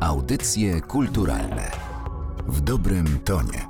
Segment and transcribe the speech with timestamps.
[0.00, 1.70] Audycje kulturalne
[2.48, 3.66] w dobrym tonie.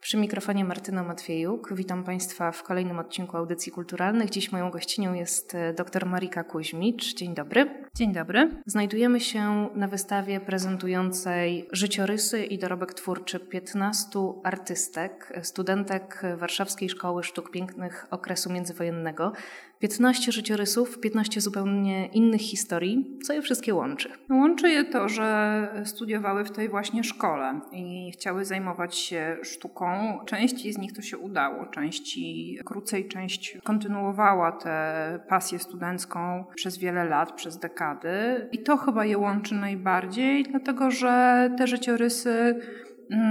[0.00, 1.74] Przy mikrofonie Martyna Matwiejuk.
[1.74, 4.30] Witam Państwa w kolejnym odcinku Audycji Kulturalnych.
[4.30, 7.14] Dziś moją gościnią jest e, dr Marika Kuźmicz.
[7.14, 7.88] Dzień dobry.
[7.94, 8.50] Dzień dobry.
[8.66, 14.08] Znajdujemy się na wystawie prezentującej życiorysy i dorobek twórczy 15
[14.44, 19.32] artystek, studentek Warszawskiej Szkoły Sztuk Pięknych okresu międzywojennego.
[19.82, 23.18] 15 życiorysów, 15 zupełnie innych historii.
[23.22, 24.08] Co je wszystkie łączy?
[24.30, 30.18] Łączy je to, że studiowały w tej właśnie szkole i chciały zajmować się sztuką.
[30.26, 37.04] Części z nich to się udało, części krócej, część kontynuowała tę pasję studencką przez wiele
[37.04, 38.48] lat, przez dekady.
[38.52, 42.60] I to chyba je łączy najbardziej, dlatego że te życiorysy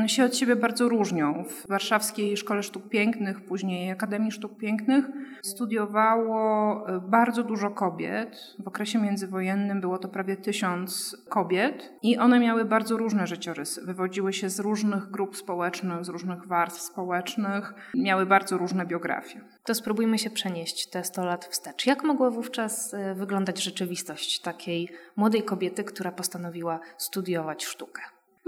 [0.08, 1.44] się od siebie bardzo różnią.
[1.44, 5.06] W Warszawskiej Szkole Sztuk Pięknych, później Akademii Sztuk Pięknych,
[5.42, 8.56] studiowało e, bardzo dużo kobiet.
[8.60, 13.86] W okresie międzywojennym było to prawie tysiąc kobiet i one miały bardzo różne życiorysy.
[13.86, 19.42] Wywodziły się z różnych grup społecznych, z różnych warstw społecznych, miały bardzo różne biografie.
[19.64, 21.86] To spróbujmy się przenieść te 100 lat wstecz.
[21.86, 28.02] Jak mogła wówczas e, wyglądać rzeczywistość takiej młodej kobiety, która postanowiła studiować sztukę?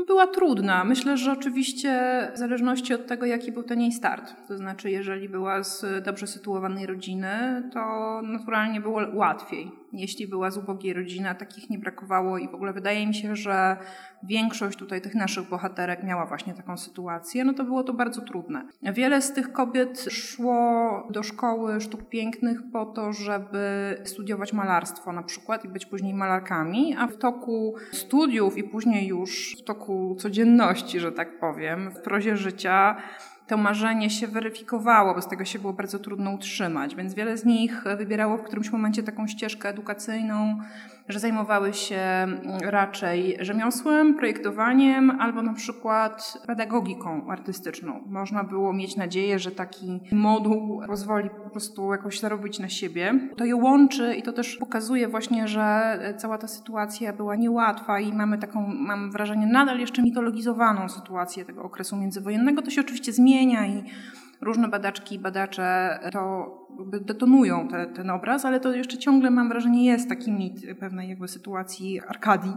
[0.08, 0.83] Była trudna.
[0.83, 1.91] Myślę, że oczywiście
[2.36, 4.35] w zależności od tego, jaki był ten jej start.
[4.47, 9.72] To znaczy, jeżeli była z dobrze sytuowanej rodziny, to naturalnie było łatwiej.
[9.94, 13.35] Jeśli była z ubogiej rodziny, a takich nie brakowało i w ogóle wydaje mi się,
[13.35, 13.77] że
[14.23, 18.67] większość tutaj tych naszych bohaterek miała właśnie taką sytuację, no to było to bardzo trudne.
[18.81, 25.23] Wiele z tych kobiet szło do szkoły sztuk pięknych po to, żeby studiować malarstwo na
[25.23, 29.82] przykład i być później malarkami, a w toku studiów i później już w toku
[30.17, 32.95] codzienności, że tak powiem, w prozie życia
[33.47, 37.45] to marzenie się weryfikowało, bo z tego się było bardzo trudno utrzymać, więc wiele z
[37.45, 40.59] nich wybierało w którymś momencie taką ścieżkę edukacyjną,
[41.09, 48.03] że zajmowały się mm, raczej rzemiosłem, projektowaniem albo na przykład pedagogiką artystyczną.
[48.05, 53.13] Można było mieć nadzieję, że taki moduł pozwoli po prostu jakoś zarobić na siebie.
[53.38, 58.13] To je łączy i to też pokazuje właśnie, że cała ta sytuacja była niełatwa i
[58.13, 62.62] mamy taką, mam wrażenie, nadal jeszcze mitologizowaną sytuację tego okresu międzywojennego.
[62.62, 63.83] To się oczywiście zmienia i
[64.41, 66.53] różne badaczki i badacze to
[67.01, 71.27] detonują te, ten obraz, ale to jeszcze ciągle mam wrażenie jest taki mit pewnej jakby
[71.27, 72.53] sytuacji Arkadii,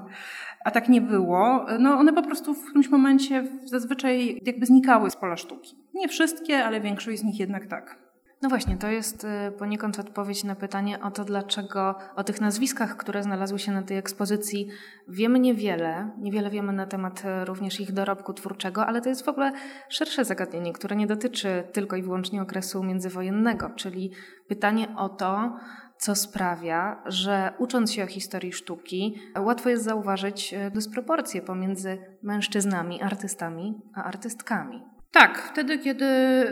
[0.65, 1.67] a tak nie było.
[1.79, 5.77] No one po prostu w którymś momencie zazwyczaj jakby znikały z pola sztuki.
[5.95, 8.06] Nie wszystkie, ale większość z nich jednak tak.
[8.47, 12.97] No właśnie, to jest y, poniekąd odpowiedź na pytanie o to, dlaczego o tych nazwiskach,
[12.97, 14.69] które znalazły się na tej ekspozycji,
[15.09, 16.11] wiemy niewiele.
[16.19, 19.53] Niewiele wiemy na temat y, również ich dorobku twórczego, ale to jest w ogóle
[19.89, 24.13] szersze zagadnienie, które nie dotyczy tylko i wyłącznie okresu międzywojennego, czyli
[24.49, 25.57] pytanie o to,
[25.99, 33.03] co sprawia, że ucząc się o historii sztuki, łatwo jest zauważyć y, dysproporcje pomiędzy mężczyznami,
[33.03, 34.96] artystami, a artystkami.
[35.13, 36.07] Tak, wtedy, kiedy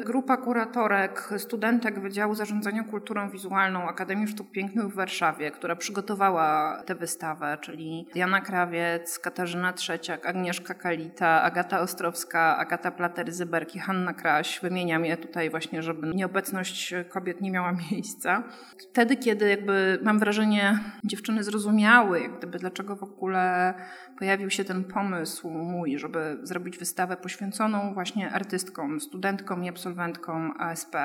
[0.07, 6.95] grupa kuratorek, studentek Wydziału Zarządzania Kulturą Wizualną Akademii Sztuk Pięknych w Warszawie, która przygotowała tę
[6.95, 15.05] wystawę, czyli Jana Krawiec, Katarzyna Trzeciak, Agnieszka Kalita, Agata Ostrowska, Agata Platery-Zyberki, Hanna Kraś, wymieniam
[15.05, 18.43] je tutaj właśnie, żeby nieobecność kobiet nie miała miejsca.
[18.79, 23.75] Wtedy, kiedy jakby mam wrażenie dziewczyny zrozumiały, jak gdyby dlaczego w ogóle
[24.19, 30.97] pojawił się ten pomysł mój, żeby zrobić wystawę poświęconą właśnie artystkom, studentkom i absolwentkom ASP.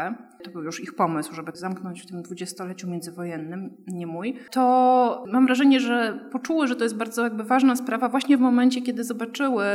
[0.44, 4.40] To był już ich pomysł, żeby zamknąć w tym dwudziestoleciu międzywojennym, nie mój.
[4.52, 8.82] To mam wrażenie, że poczuły, że to jest bardzo jakby ważna sprawa właśnie w momencie,
[8.82, 9.66] kiedy zobaczyły,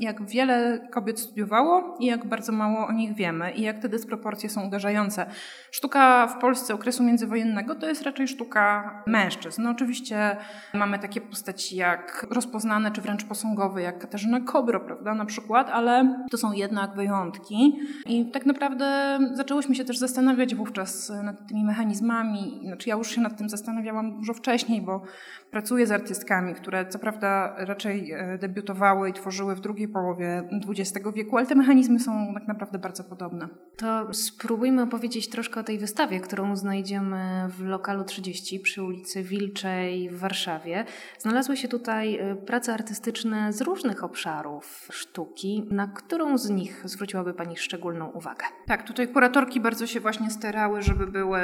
[0.00, 4.50] jak wiele kobiet studiowało i jak bardzo mało o nich wiemy i jak te dysproporcje
[4.50, 5.26] są uderzające.
[5.70, 9.62] Sztuka w Polsce okresu międzywojennego to jest raczej sztuka mężczyzn.
[9.62, 10.36] No oczywiście
[10.74, 16.24] mamy takie postaci jak rozpoznane czy wręcz posągowe, jak Katarzyna Kobro, prawda, na przykład, ale
[16.30, 17.80] to są jednak wyjątki.
[18.06, 22.60] I tak naprawdę zaczęłyśmy się też zastanawiać wówczas nad tymi mechanizmami.
[22.64, 25.02] Znaczy ja już się nad tym zastanawiałam dużo wcześniej, bo
[25.50, 31.06] pracuję z artystkami, które co prawda raczej e, debiutowały i tworzyły w drugiej połowie XX
[31.14, 33.48] wieku, ale te mechanizmy są tak naprawdę bardzo podobne.
[33.76, 40.10] To spróbujmy opowiedzieć troszkę o tej wystawie, którą znajdziemy w lokalu 30 przy ulicy Wilczej
[40.10, 40.84] w Warszawie.
[41.18, 45.68] Znalazły się tutaj e, prace artystyczne z różnych obszarów sztuki.
[45.70, 48.44] Na którą z nich zwróciłaby Pani szczególną uwagę?
[48.66, 51.40] Tak, tutaj kuratorki bardzo się właśnie starały, żeby były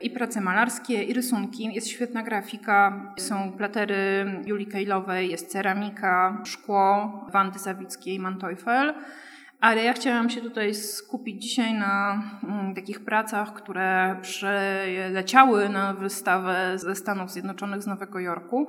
[0.00, 1.74] i prace malarskie, i rysunki.
[1.74, 8.94] Jest świetna grafika, są platery Julii Kejlowej, jest ceramika, szkło Wandy Zawickiej, Manteuffel.
[9.60, 16.72] Ale ja chciałam się tutaj skupić dzisiaj na mm, takich pracach, które przyleciały na wystawę
[16.78, 18.66] ze Stanów Zjednoczonych, z Nowego Jorku.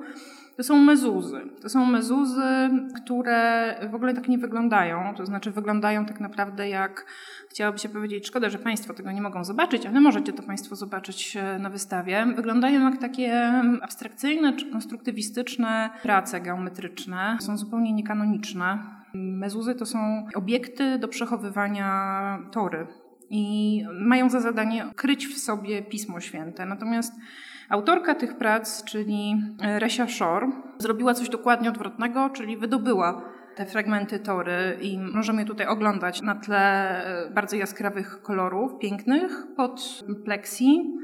[0.58, 1.40] To są mezuzy.
[1.62, 2.70] To są mezuzy,
[3.02, 5.14] które w ogóle tak nie wyglądają.
[5.16, 7.06] To znaczy wyglądają tak naprawdę jak,
[7.50, 11.36] chciałoby się powiedzieć, szkoda, że Państwo tego nie mogą zobaczyć, ale możecie to Państwo zobaczyć
[11.36, 12.26] e, na wystawie.
[12.36, 13.52] Wyglądają jak takie
[13.82, 17.38] abstrakcyjne czy konstruktywistyczne prace geometryczne.
[17.40, 18.78] Są zupełnie niekanoniczne.
[19.14, 22.86] Mezuzy to są obiekty do przechowywania tory
[23.30, 26.66] i mają za zadanie kryć w sobie Pismo Święte.
[26.66, 27.12] Natomiast
[27.68, 29.42] autorka tych prac, czyli
[29.78, 33.22] Resia Shore, zrobiła coś dokładnie odwrotnego, czyli wydobyła
[33.56, 37.02] te fragmenty tory i możemy je tutaj oglądać na tle
[37.34, 40.94] bardzo jaskrawych kolorów, pięknych, pod pleksji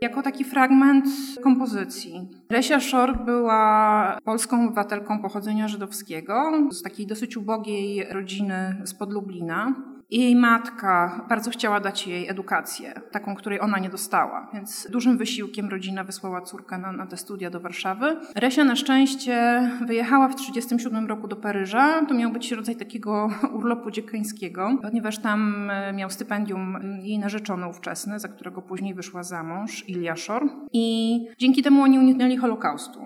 [0.00, 1.06] jako taki fragment
[1.42, 2.28] kompozycji.
[2.50, 9.74] Resia Szor była polską obywatelką pochodzenia żydowskiego, z takiej dosyć ubogiej rodziny spod Lublina.
[10.10, 15.68] Jej matka bardzo chciała dać jej edukację, taką, której ona nie dostała, więc dużym wysiłkiem
[15.68, 18.16] rodzina wysłała córkę na, na te studia do Warszawy.
[18.34, 22.06] Resia na szczęście wyjechała w 1937 roku do Paryża.
[22.06, 28.18] To miał być rodzaj takiego urlopu dziekańskiego, ponieważ tam e, miał stypendium jej narzeczony ówczesny,
[28.18, 30.48] za którego później wyszła za mąż, Ilia Shor.
[30.72, 33.00] I dzięki temu oni uniknęli Holokaustu.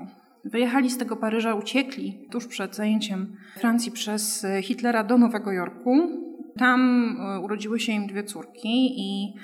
[0.44, 6.29] Wyjechali z tego Paryża, uciekli tuż przed zajęciem Francji przez Hitlera do Nowego Jorku.
[6.60, 9.34] Tam e, urodziły się im dwie córki i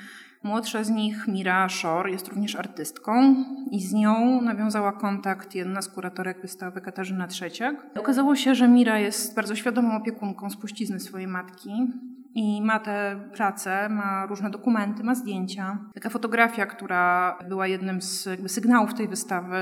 [0.43, 3.35] młodsza z nich, Mira Shore, jest również artystką
[3.71, 7.85] i z nią nawiązała kontakt jedna z kuratorek wystawy, Katarzyna Trzeciak.
[7.99, 11.71] Okazało się, że Mira jest bardzo świadomą opiekunką spuścizny swojej matki
[12.37, 15.77] i ma te prace, ma różne dokumenty, ma zdjęcia.
[15.93, 19.57] Taka fotografia, która była jednym z sygnałów tej wystawy,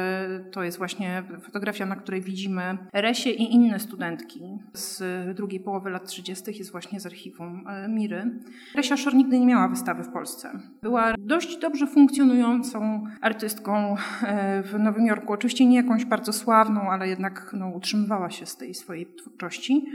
[0.51, 4.42] to jest właśnie fotografia, na której widzimy Resie i inne studentki
[4.74, 5.01] z
[5.36, 6.57] drugiej połowy lat 30.
[6.57, 8.39] jest właśnie z archiwum e, Miry.
[8.75, 10.60] Resia Szor nigdy nie miała wystawy w Polsce.
[10.81, 15.33] Była dość dobrze funkcjonującą artystką e, w Nowym Jorku.
[15.33, 19.86] Oczywiście nie jakąś bardzo sławną, ale jednak no, utrzymywała się z tej swojej twórczości.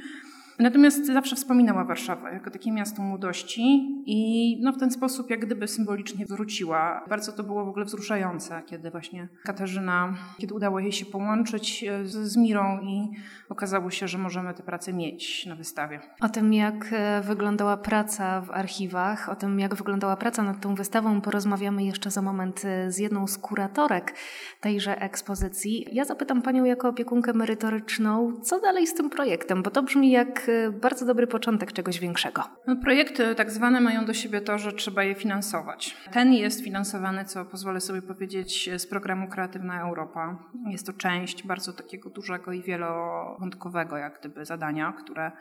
[0.61, 3.63] Natomiast zawsze wspominała Warszawę jako takie miasto młodości
[4.07, 7.05] i no, w ten sposób jak gdyby symbolicznie wróciła.
[7.09, 12.07] Bardzo to było w ogóle wzruszające, kiedy właśnie Katarzyna, kiedy udało jej się połączyć e,
[12.07, 13.11] z, z Mirą i
[13.49, 16.01] okazało się, że możemy te prace mieć na wystawie.
[16.21, 20.75] O tym, jak e, wyglądała praca w archiwach, o tym, jak wyglądała praca nad tą
[20.75, 24.15] wystawą, porozmawiamy jeszcze za moment e, z jedną z kuratorek
[24.61, 25.87] tejże ekspozycji.
[25.93, 30.50] Ja zapytam Panią jako opiekunkę merytoryczną, co dalej z tym projektem, bo to brzmi jak
[30.81, 32.43] bardzo dobry początek czegoś większego.
[32.67, 35.97] No, projekty tak zwane mają do siebie to, że trzeba je finansować.
[36.13, 40.39] Ten jest finansowany, co pozwolę sobie powiedzieć, z programu Kreatywna Europa.
[40.67, 45.33] Jest to część bardzo takiego dużego i wielowątkowego jak gdyby zadania, które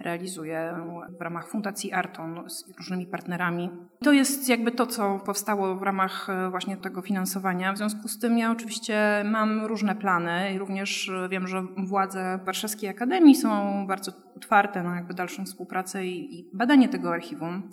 [0.00, 0.74] realizuje
[1.18, 3.70] w ramach Fundacji Arton z różnymi partnerami.
[4.04, 7.72] To jest jakby to, co powstało w ramach e, właśnie tego finansowania.
[7.72, 12.90] W związku z tym ja oczywiście mam różne plany i również wiem, że władze Warszawskiej
[12.90, 17.70] Akademii są bardzo otwarte na jakby dalszą współpracę i, i badanie tego archiwum.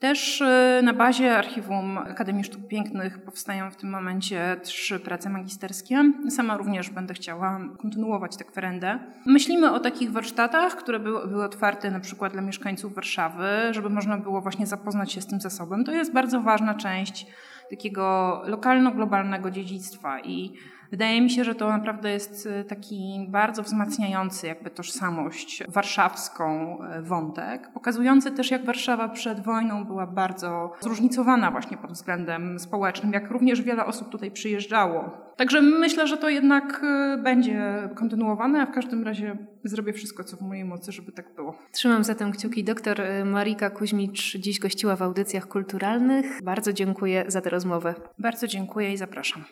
[0.00, 6.12] Też y, na bazie Archiwum Akademii Sztuk Pięknych powstają w tym momencie trzy prace magisterskie.
[6.30, 8.98] Sama również będę chciała kontynuować tę kwerendę.
[9.26, 14.16] Myślimy o takich warsztatach, które były, były otwarte na przykład dla mieszkańców Warszawy, żeby można
[14.16, 15.84] było właśnie zapoznać się z tym zasobem.
[15.84, 17.26] To jest bardzo ważna część
[17.70, 20.52] takiego lokalno-globalnego dziedzictwa i
[20.90, 27.02] Wydaje mi się, że to naprawdę jest y, taki bardzo wzmacniający jakby tożsamość warszawską y,
[27.02, 33.30] wątek, pokazujący też jak Warszawa przed wojną była bardzo zróżnicowana właśnie pod względem społecznym, jak
[33.30, 35.10] również wiele osób tutaj przyjeżdżało.
[35.36, 40.36] Także myślę, że to jednak y, będzie kontynuowane, a w każdym razie zrobię wszystko, co
[40.36, 41.54] w mojej mocy, żeby tak było.
[41.72, 42.64] Trzymam zatem kciuki.
[42.64, 46.42] Doktor Marika Kuźmicz dziś gościła w audycjach kulturalnych.
[46.42, 47.94] Bardzo dziękuję za tę rozmowę.
[48.18, 49.44] Bardzo dziękuję i zapraszam.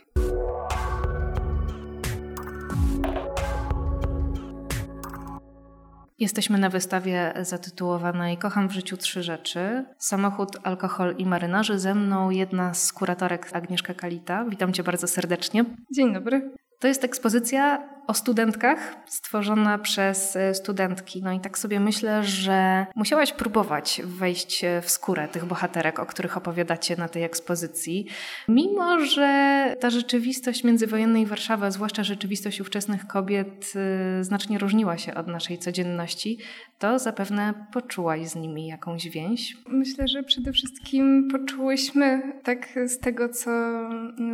[6.19, 9.85] Jesteśmy na wystawie zatytułowanej Kocham w życiu trzy rzeczy.
[9.99, 11.79] Samochód, alkohol i marynarze.
[11.79, 14.45] Ze mną jedna z kuratorek Agnieszka Kalita.
[14.45, 15.65] Witam cię bardzo serdecznie.
[15.97, 16.51] Dzień dobry.
[16.81, 21.23] To jest ekspozycja o studentkach, stworzona przez e, studentki.
[21.23, 26.37] No i tak sobie myślę, że musiałaś próbować wejść w skórę tych bohaterek, o których
[26.37, 28.07] opowiadacie na tej ekspozycji.
[28.49, 35.15] Mimo, że ta rzeczywistość międzywojennej Warszawy, a zwłaszcza rzeczywistość ówczesnych kobiet, e, znacznie różniła się
[35.15, 36.39] od naszej codzienności,
[36.79, 39.57] to zapewne poczułaś z nimi jakąś więź.
[39.69, 43.51] Myślę, że przede wszystkim poczułyśmy, tak z tego, co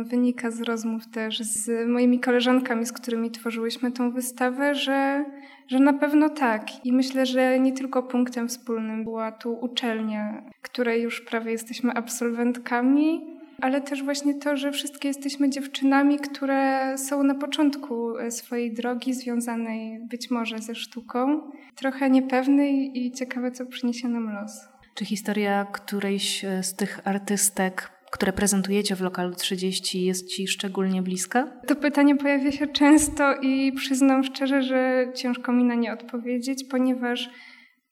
[0.03, 5.25] wynika z rozmów też z moimi koleżankami, z którymi tworzyłyśmy, tworzyłyśmy tą wystawę, że,
[5.67, 6.85] że na pewno tak.
[6.85, 13.21] I myślę, że nie tylko punktem wspólnym była tu uczelnia, której już prawie jesteśmy absolwentkami,
[13.61, 19.99] ale też właśnie to, że wszystkie jesteśmy dziewczynami, które są na początku swojej drogi związanej
[20.09, 21.41] być może ze sztuką,
[21.75, 24.51] trochę niepewnej i ciekawe, co przyniesie nam los.
[24.95, 31.47] Czy historia którejś z tych artystek które prezentujecie w lokalu 30 jest Ci szczególnie bliska?
[31.67, 37.29] To pytanie pojawia się często i przyznam szczerze, że ciężko mi na nie odpowiedzieć, ponieważ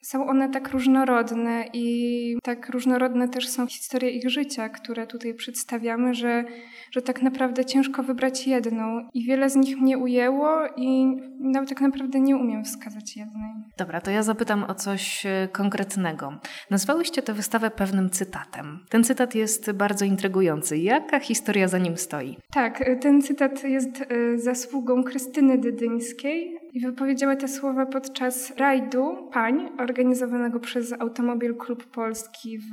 [0.03, 6.13] są one tak różnorodne i tak różnorodne też są historie ich życia, które tutaj przedstawiamy,
[6.13, 6.43] że,
[6.91, 9.09] że tak naprawdę ciężko wybrać jedną.
[9.13, 11.05] I wiele z nich mnie ujęło i
[11.39, 13.51] nawet tak naprawdę nie umiem wskazać jednej.
[13.77, 16.33] Dobra, to ja zapytam o coś e, konkretnego.
[16.69, 18.79] Nazwałyście tę wystawę pewnym cytatem.
[18.89, 20.77] Ten cytat jest bardzo intrygujący.
[20.77, 22.37] Jaka historia za nim stoi?
[22.51, 29.29] Tak, e, ten cytat jest e, zasługą Krystyny Dydyńskiej, i wypowiedziała te słowa podczas rajdu
[29.31, 32.71] pań organizowanego przez Automobil Klub Polski w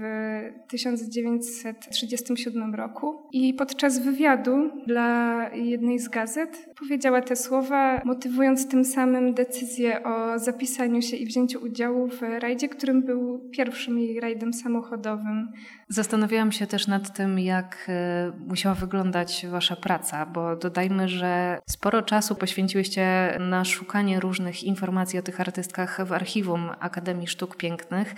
[0.68, 3.22] 1937 roku.
[3.32, 10.38] I podczas wywiadu dla jednej z gazet powiedziała te słowa, motywując tym samym decyzję o
[10.38, 15.48] zapisaniu się i wzięciu udziału w rajdzie, którym był pierwszym jej rajdem samochodowym.
[15.88, 22.02] Zastanawiałam się też nad tym, jak e, musiała wyglądać Wasza praca, bo dodajmy, że sporo
[22.02, 23.89] czasu poświęciłyście na szukanie
[24.20, 28.14] różnych informacji o tych artystkach w archiwum Akademii Sztuk Pięknych.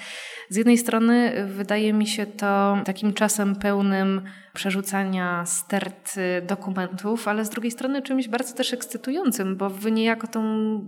[0.49, 4.23] Z jednej strony wydaje mi się to takim czasem pełnym
[4.55, 6.15] przerzucania stert
[6.47, 10.43] dokumentów, ale z drugiej strony czymś bardzo też ekscytującym, bo wy niejako tą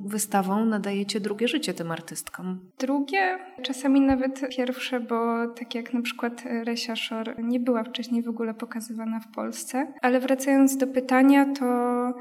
[0.07, 2.61] wystawą nadajecie drugie życie tym artystkom.
[2.79, 8.29] Drugie, czasami nawet pierwsze, bo tak jak na przykład Resia Szor nie była wcześniej w
[8.29, 9.93] ogóle pokazywana w Polsce.
[10.03, 11.64] Ale wracając do pytania, to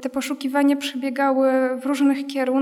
[0.02, 1.50] te poszukiwania przebiegały
[1.82, 2.53] w różnych kierunkach,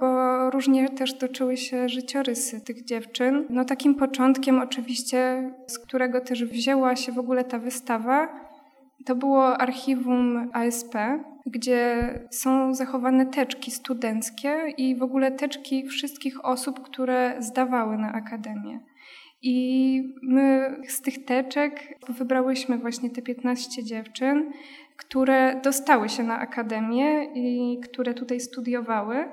[0.00, 3.46] bo różnie też toczyły się życiorysy tych dziewczyn.
[3.50, 8.28] No takim początkiem oczywiście, z którego też wzięła się w ogóle ta wystawa,
[9.06, 10.94] to było archiwum ASP,
[11.46, 18.80] gdzie są zachowane teczki studenckie i w ogóle teczki wszystkich osób, które zdawały na akademię.
[19.42, 24.52] I my z tych teczek wybrałyśmy właśnie te 15 dziewczyn,
[25.00, 29.28] które dostały się na akademię i które tutaj studiowały.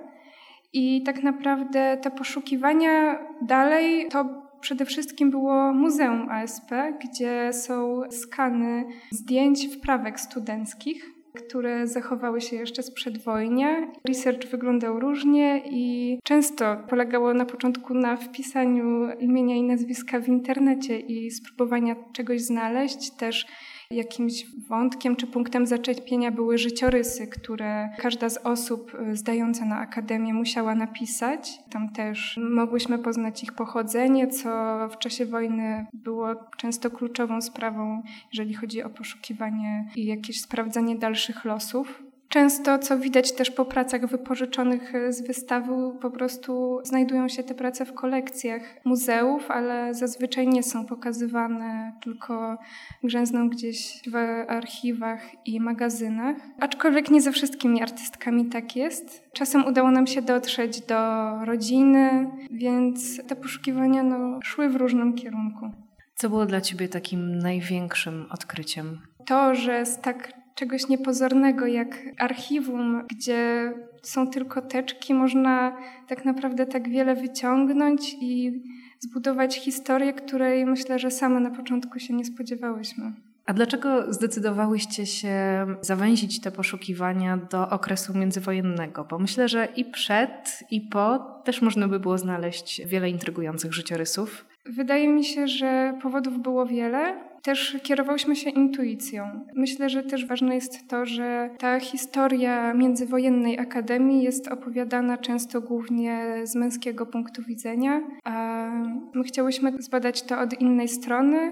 [0.74, 4.26] I tak naprawdę te poszukiwania dalej to
[4.62, 6.72] przede wszystkim było Muzeum ASP,
[7.04, 13.88] gdzie są skany zdjęć wprawek studenckich, które zachowały się jeszcze z przedwojnia.
[14.08, 21.00] Research wyglądał różnie i często polegało na początku na wpisaniu imienia i nazwiska w internecie
[21.00, 23.12] i spróbowania czegoś znaleźć.
[23.12, 23.46] Też
[23.91, 30.34] Jakimś wątkiem czy punktem zaczepienia były życiorysy, które każda z osób y, zdająca na akademię
[30.34, 31.60] musiała napisać.
[31.70, 38.01] Tam też mogłyśmy poznać ich pochodzenie, co w czasie wojny było często kluczową sprawą,
[38.34, 42.03] jeżeli chodzi o poszukiwanie i jakieś sprawdzanie dalszych losów.
[42.30, 47.56] Często, co widać też po pracach wypożyczonych e, z wystawy, po prostu znajdują się te
[47.56, 52.58] prace w kolekcjach muzeów, ale zazwyczaj nie są pokazywane, tylko
[53.04, 54.16] grzęzną gdzieś w
[54.48, 56.36] archiwach i magazynach.
[56.60, 59.30] Aczkolwiek nie ze wszystkimi artystkami tak jest.
[59.34, 65.72] Czasem udało nam się dotrzeć do rodziny, więc te poszukiwania no, szły w różnym kierunku.
[66.16, 69.00] Co było dla Ciebie takim największym odkryciem?
[69.26, 76.66] To, że z tak czegoś niepozornego jak archiwum, gdzie są tylko teczki, można tak naprawdę
[76.66, 78.62] tak wiele wyciągnąć i
[79.00, 83.12] zbudować historię, której myślę, że same na początku się nie spodziewałyśmy.
[83.46, 85.36] A dlaczego zdecydowałyście się
[85.82, 89.06] zawęzić te poszukiwania do okresu międzywojennego?
[89.10, 94.46] Bo myślę, że i przed, i po też można by było znaleźć wiele intrygujących życiorysów.
[94.66, 97.27] Wydaje mi się, że powodów było wiele.
[97.48, 99.46] Też kierowałyśmy się intuicją.
[99.56, 106.42] Myślę, że też ważne jest to, że ta historia międzywojennej akademii jest opowiadana często głównie
[106.44, 108.68] z męskiego punktu widzenia, a
[109.13, 111.51] my chciałyśmy zbadać to od innej strony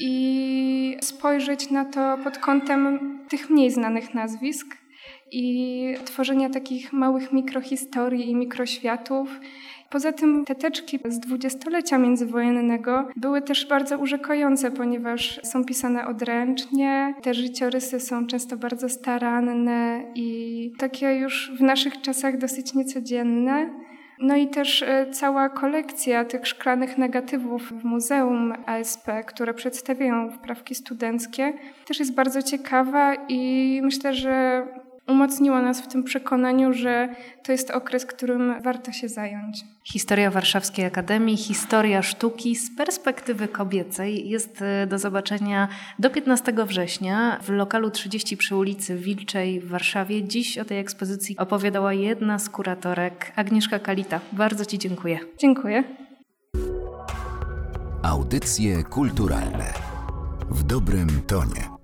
[0.00, 4.76] i spojrzeć na to pod kątem tych mniej znanych nazwisk
[5.38, 9.40] i tworzenia takich małych mikrohistorii i mikroświatów
[9.90, 17.14] Poza tym te teczki z dwudziestolecia międzywojennego były też bardzo urzekające, ponieważ są pisane odręcznie,
[17.22, 23.70] te życiorysy są często bardzo staranne i takie już w naszych czasach dosyć niecodzienne.
[24.18, 30.74] No i też e, cała kolekcja tych szklanych negatywów w Muzeum ASP, które przedstawiają wprawki
[30.74, 31.52] studenckie,
[31.86, 34.66] też jest bardzo ciekawa i myślę, że
[35.08, 37.08] umocniła nas w tym przekonaniu, że
[37.42, 39.64] to jest okres, którym warto się zająć.
[39.84, 47.38] Historia Warszawskiej Akademii, historia sztuki z perspektywy kobiecej jest e, do zobaczenia do 15 września
[47.42, 50.24] w lokalu 30 przy ulicy Wilczej w Warszawie.
[50.24, 54.20] Dziś o tej ekspozycji opowiadała jedna z kuratorek, Agnieszka Kalita.
[54.32, 55.18] Bardzo Ci dziękuję.
[55.38, 55.84] Dziękuję.
[58.02, 59.72] Audycje kulturalne
[60.50, 61.75] w dobrym tonie.